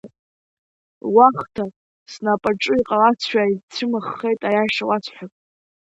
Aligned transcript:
Луахҭа 1.11 1.65
снапаҿы 2.11 2.73
иҟалазшәа 2.79 3.43
исцәымӷхеит, 3.53 4.39
аиаша 4.49 4.83
уасҳәап! 4.89 5.31